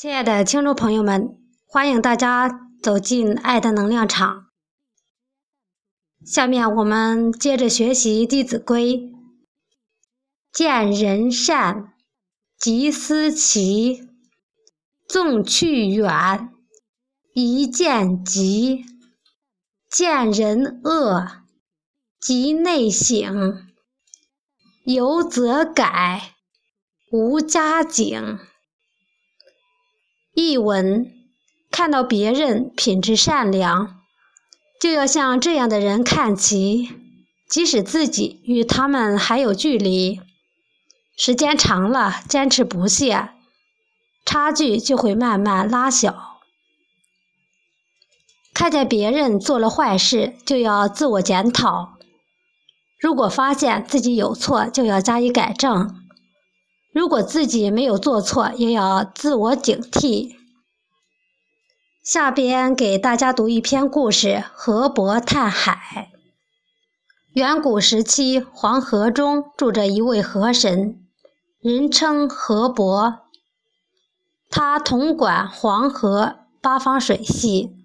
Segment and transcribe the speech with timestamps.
[0.00, 4.46] 亲爱的听众朋友们，欢迎大家走进爱的能量场。
[6.24, 8.96] 下面我们接着学习《弟子规》：
[10.52, 11.94] 见人善，
[12.56, 14.06] 即思齐；
[15.08, 16.48] 纵去远，
[17.34, 18.84] 一见急；
[19.90, 21.42] 见人恶，
[22.20, 23.64] 即内省；
[24.84, 26.36] 有则改，
[27.10, 28.38] 无加警。
[30.40, 31.12] 译文：
[31.68, 33.96] 看到别人品质善良，
[34.80, 36.88] 就要向这样的人看齐，
[37.48, 40.20] 即使自己与他们还有距离，
[41.16, 43.30] 时间长了，坚持不懈，
[44.24, 46.38] 差距就会慢慢拉小。
[48.54, 51.96] 看见别人做了坏事，就要自我检讨；
[53.00, 55.97] 如果发现自己有错，就要加以改正。
[56.92, 60.36] 如果自己没有做错，也要自我警惕。
[62.02, 66.10] 下边给大家读一篇故事《河伯探海》。
[67.34, 71.06] 远古时期，黄河中住着一位河神，
[71.60, 73.20] 人称河伯。
[74.50, 77.76] 他统管黄河八方水系。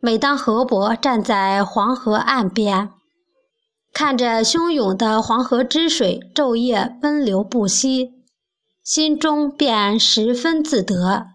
[0.00, 2.90] 每当河伯站在黄河岸边，
[3.92, 8.12] 看着汹涌的黄河之水昼夜奔流不息，
[8.82, 11.26] 心中便十分自得，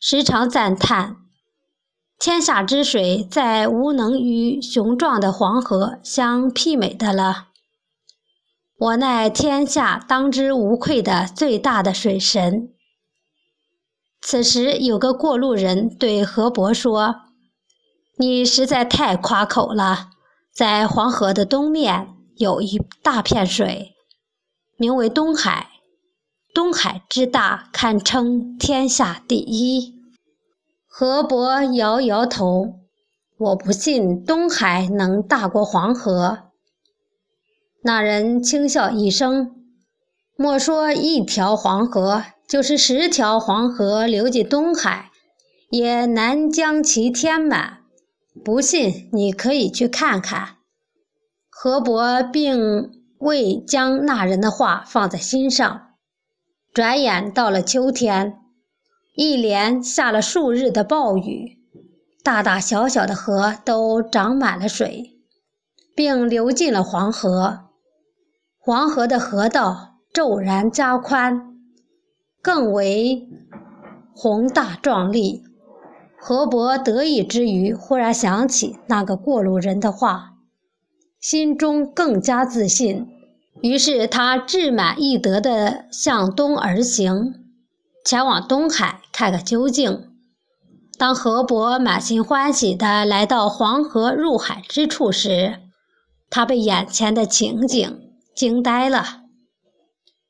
[0.00, 1.16] 时常赞叹
[2.18, 7.48] ：“天下之水再无能与雄壮的黄河相媲美的了。
[8.78, 12.70] 我乃天下当之无愧的最大的水神。”
[14.20, 17.16] 此时，有个过路人对河伯说
[18.18, 20.08] ：“你实在太夸口了。”
[20.56, 23.92] 在黄河的东面有一大片水，
[24.78, 25.66] 名为东海。
[26.54, 29.92] 东海之大，堪称天下第一。
[30.86, 32.76] 河伯摇摇头
[33.36, 36.44] ：“我不信东海能大过黄河。”
[37.84, 39.54] 那人轻笑一声
[40.38, 45.10] ：“莫说一条黄河，就是十条黄河流进东海，
[45.68, 47.75] 也难将其填满。”
[48.44, 50.56] 不信，你可以去看看。
[51.50, 55.82] 河伯并未将那人的话放在心上。
[56.72, 58.38] 转眼到了秋天，
[59.14, 61.58] 一连下了数日的暴雨，
[62.22, 65.18] 大大小小的河都涨满了水，
[65.94, 67.70] 并流进了黄河。
[68.58, 71.56] 黄河的河道骤然加宽，
[72.42, 73.26] 更为
[74.14, 75.42] 宏大壮丽。
[76.18, 80.32] 河伯得意之余，忽然想起那个过路人的话，
[81.20, 83.06] 心中更加自信。
[83.62, 87.34] 于是他志满意得地向东而行，
[88.04, 90.10] 前往东海看个究竟。
[90.98, 95.60] 当河伯满心欢喜地来到黄河入海之处时，
[96.28, 98.00] 他被眼前的情景
[98.34, 99.22] 惊呆了。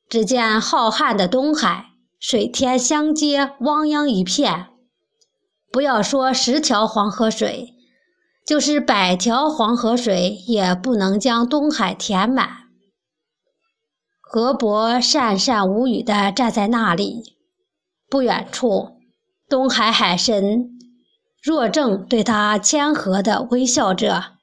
[0.09, 1.87] 只见浩瀚的东海，
[2.21, 4.67] 水天相接，汪洋一片。
[5.77, 7.75] 不要说十条黄河水，
[8.47, 12.49] 就是百条黄河水也不能将东海填满。
[14.23, 17.37] 河伯讪讪无语地站在那里，
[18.09, 18.93] 不远处，
[19.51, 20.71] 东海海神
[21.43, 24.39] 若正对他谦和地微笑着。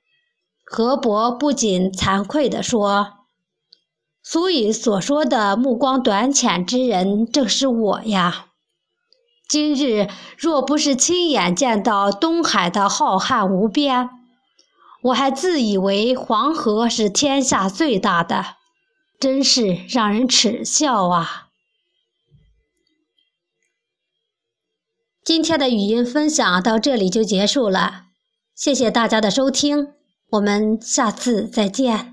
[0.63, 3.07] 河伯不仅惭愧地说
[4.21, 8.49] ：“俗语所说的目光短浅之人，正是我呀。”
[9.53, 14.09] 今日若不是亲眼见到东海的浩瀚无边，
[15.03, 18.55] 我还自以为黄河是天下最大的，
[19.19, 21.49] 真是让人耻笑啊！
[25.23, 28.05] 今天的语音分享到这里就结束了，
[28.55, 29.89] 谢谢大家的收听，
[30.31, 32.12] 我们下次再见。